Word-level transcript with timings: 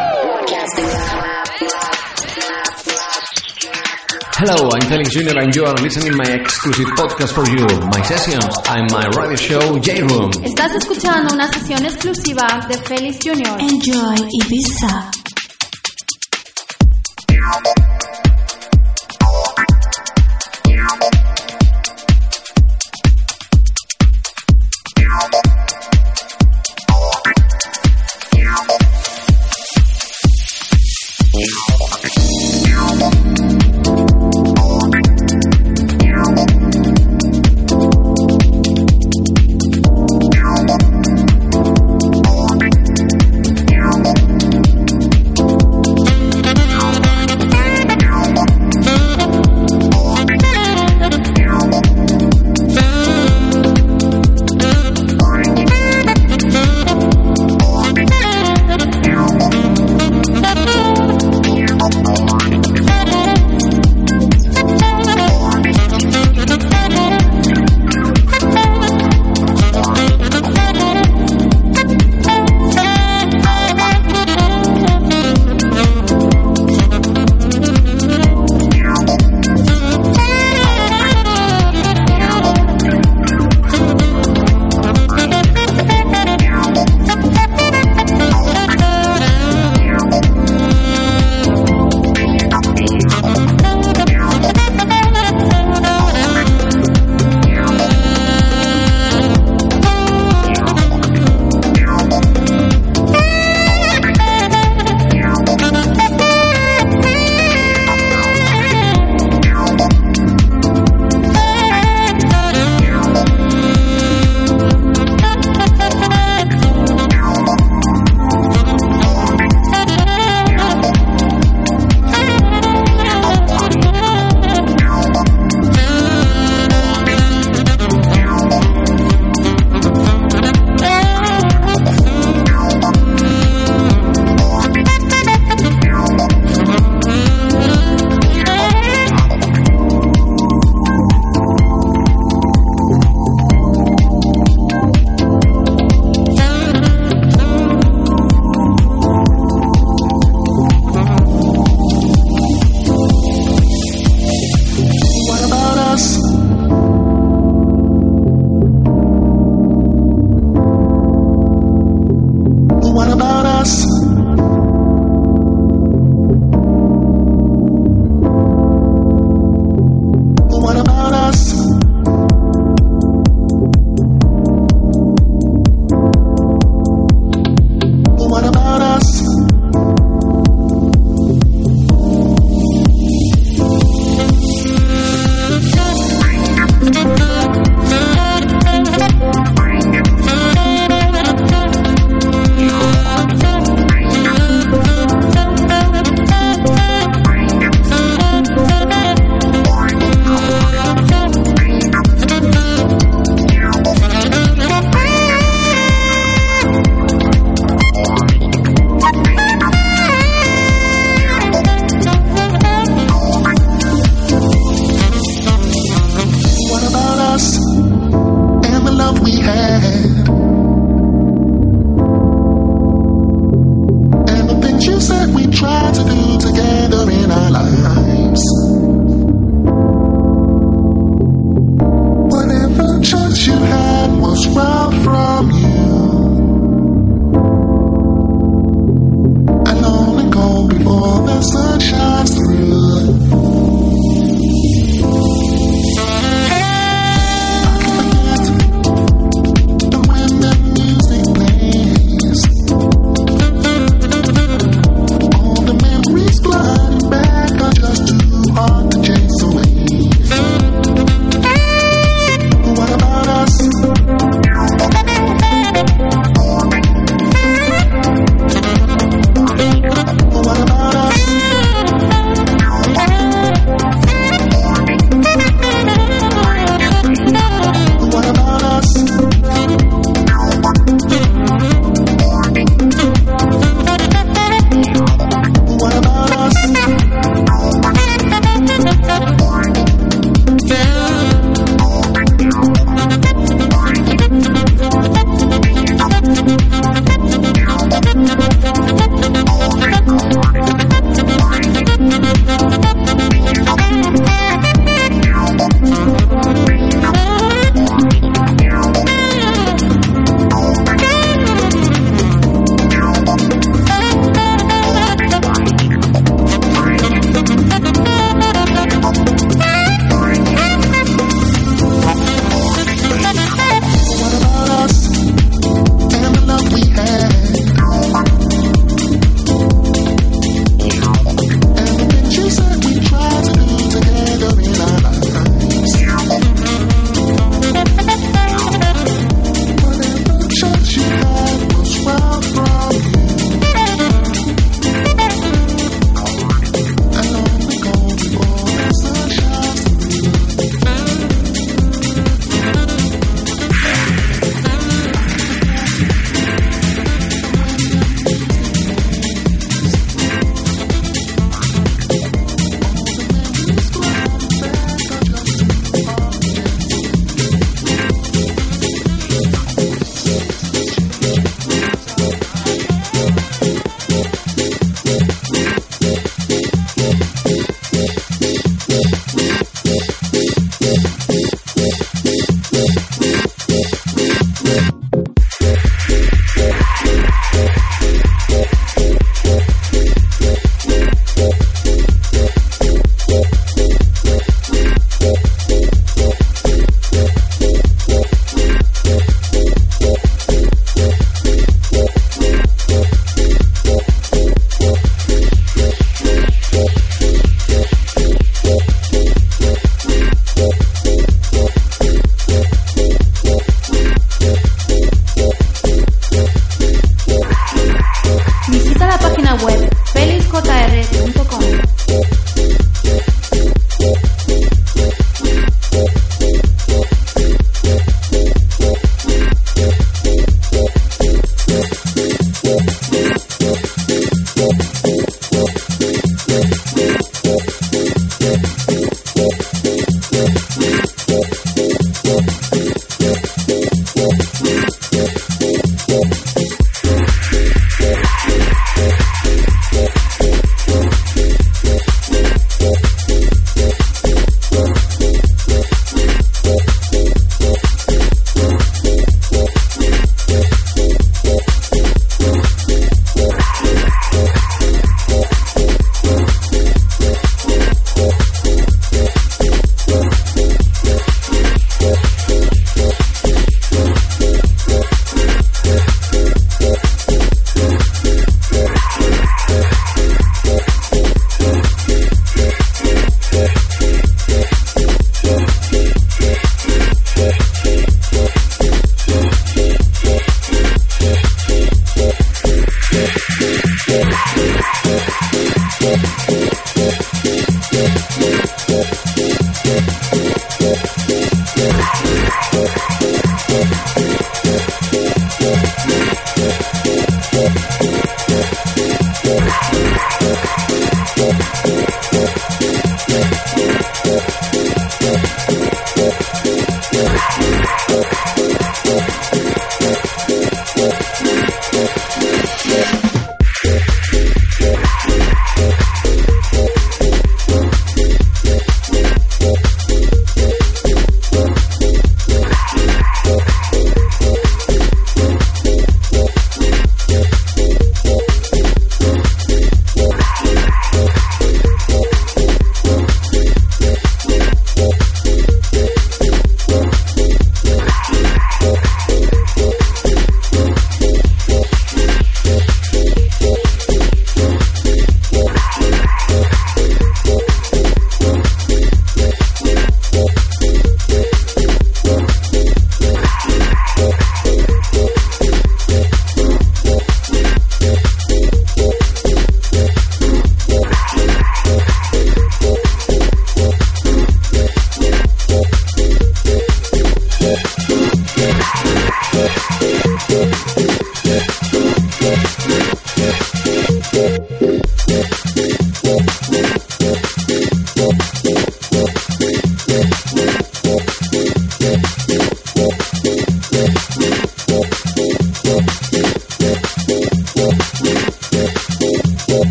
Hello, 4.38 4.70
I'm 4.70 4.82
Felix 4.82 5.10
Jr. 5.10 5.36
and 5.40 5.52
you 5.54 5.64
are 5.64 5.74
listening 5.82 6.16
my 6.16 6.30
exclusive 6.30 6.86
podcast 6.94 7.32
for 7.34 7.44
you, 7.48 7.66
my 7.90 8.00
sessions 8.02 8.54
and 8.68 8.88
my 8.92 9.04
radio 9.18 9.34
show 9.34 9.78
J-Room. 9.80 10.30
Estás 10.44 10.76
escuchando 10.76 11.34
una 11.34 11.48
sesión 11.48 11.84
exclusiva 11.84 12.46
de 12.68 12.78
Felix 12.78 13.18
Jr. 13.20 13.58
Enjoy 13.58 14.28
Ibiza. 14.44 15.10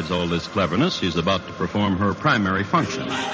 Besides 0.00 0.10
all 0.10 0.26
this 0.28 0.46
cleverness, 0.48 0.94
she's 0.96 1.16
about 1.16 1.46
to 1.46 1.52
perform 1.54 1.96
her 1.98 2.14
primary 2.14 2.64
function. 2.64 3.29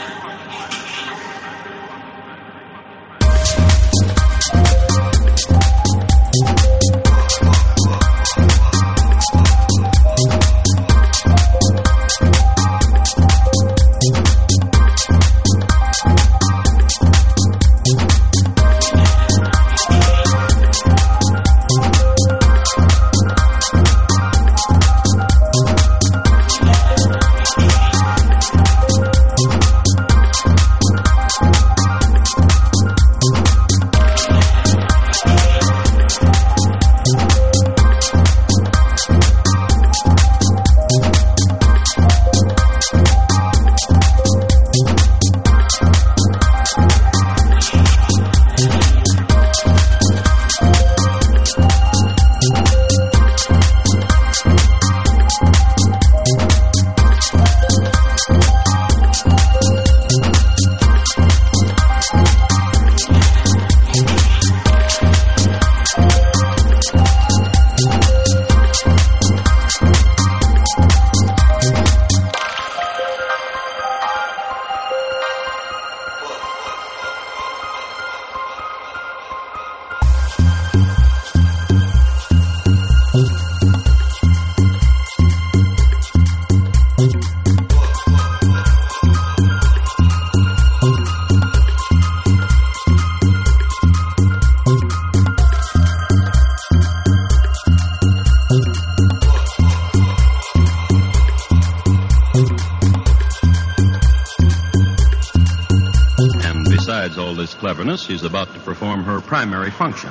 She's 108.07 108.23
about 108.23 108.53
to 108.55 108.61
perform 108.61 109.03
her 109.03 109.21
primary 109.21 109.71
function. 109.71 110.11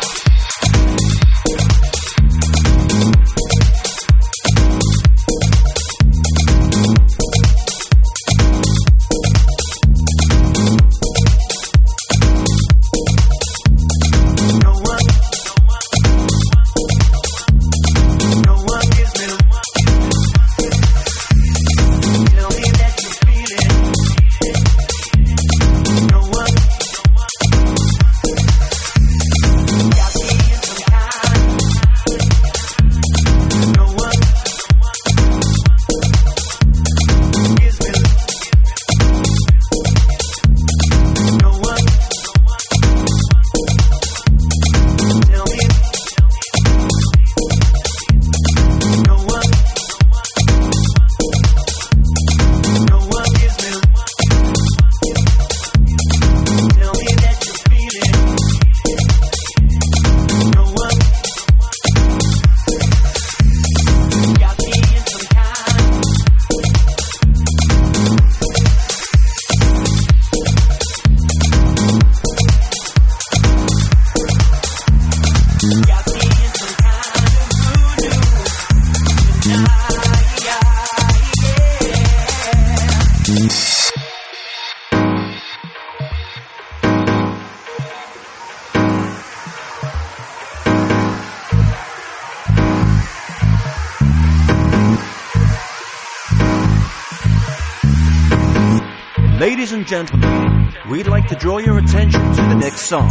Ladies 99.41 99.71
and 99.71 99.87
gentlemen, 99.87 100.71
we'd 100.91 101.07
like 101.07 101.27
to 101.29 101.35
draw 101.35 101.57
your 101.57 101.79
attention 101.79 102.21
to 102.21 102.41
the 102.43 102.53
next 102.53 102.81
song. 102.81 103.09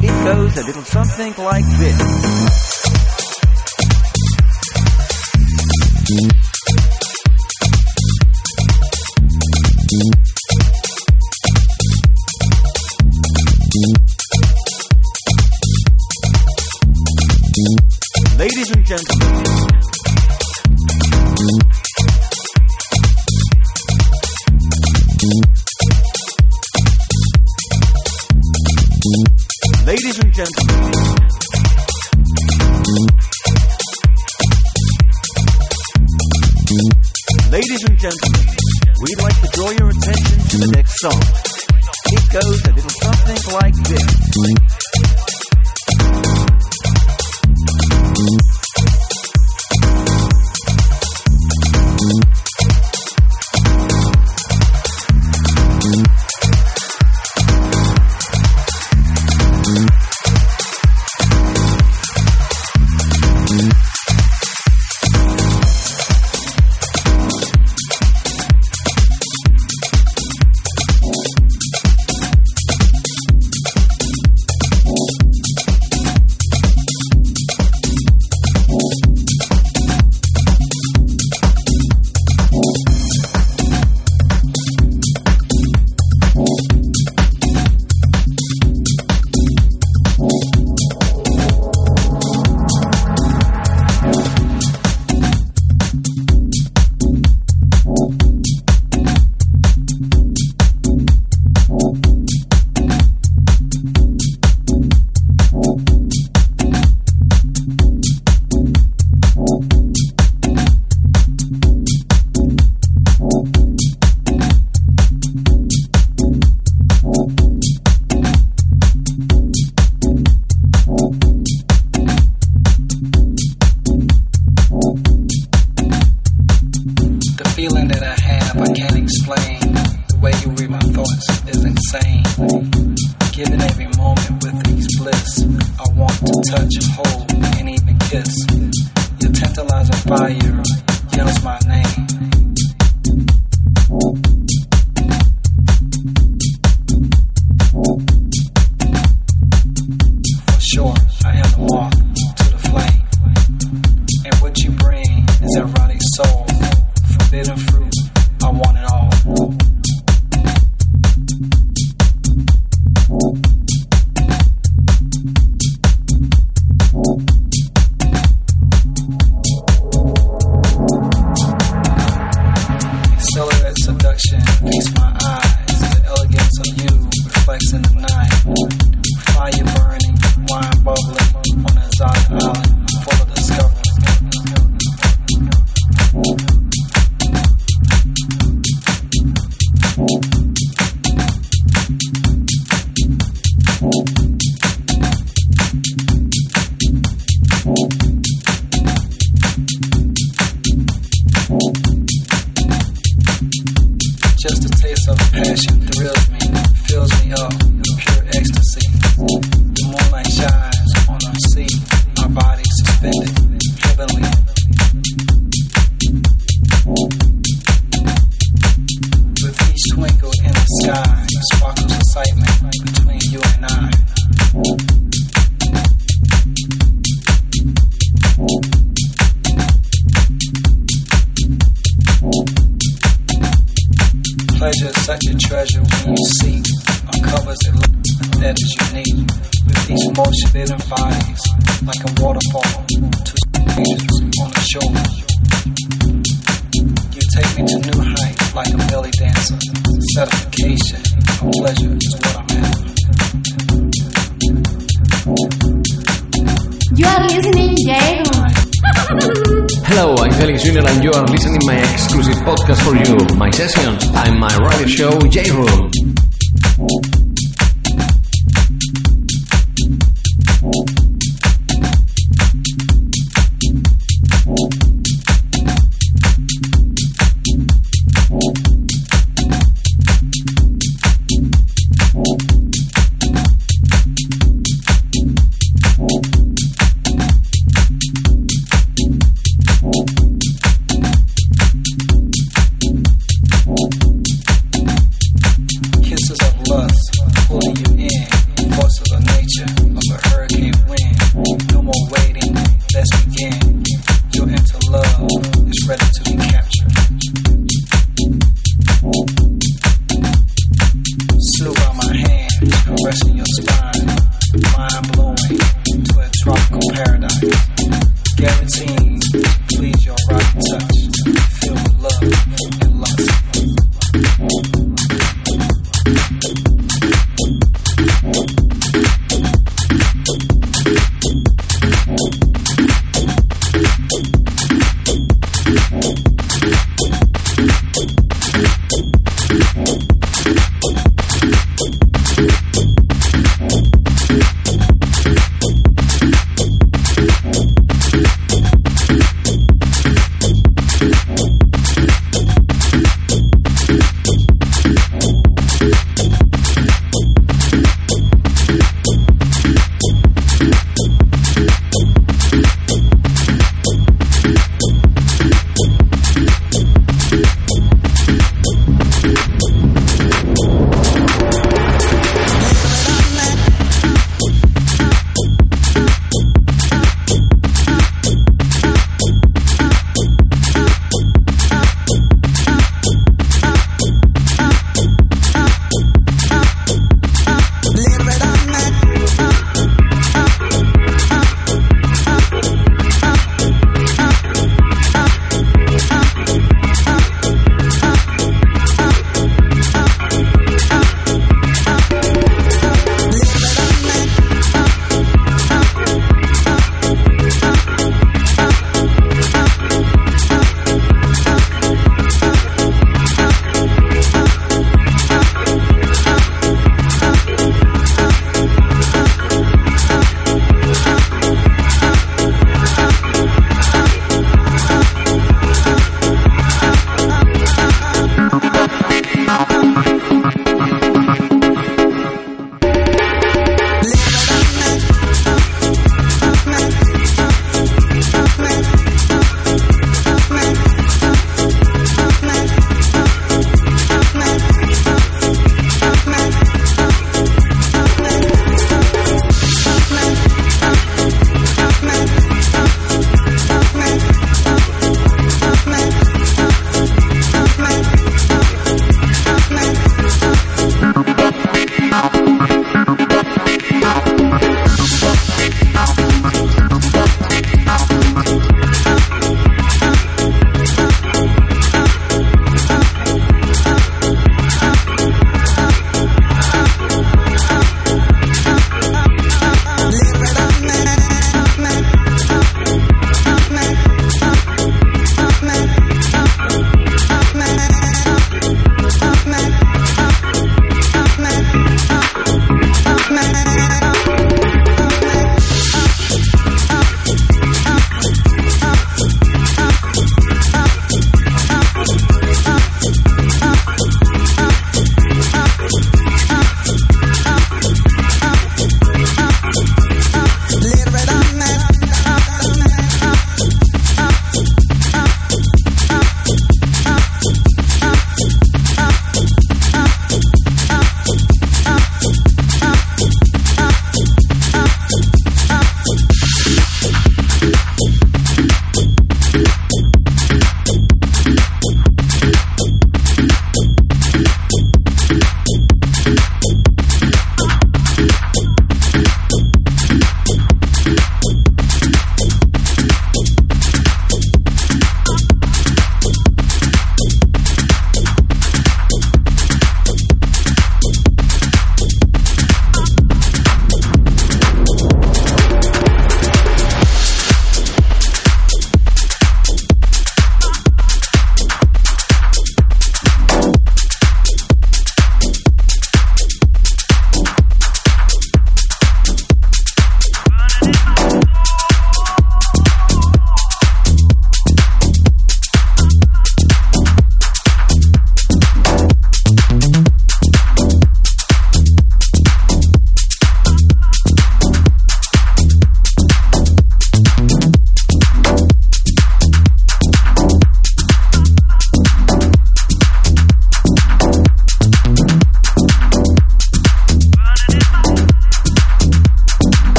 It 0.00 0.24
goes 0.24 0.56
a 0.56 0.64
little 0.64 0.80
something 0.80 1.34
like 1.36 1.66
this. 1.76 2.64
song. 41.04 41.33